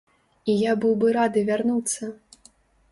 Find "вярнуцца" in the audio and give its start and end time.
1.53-2.13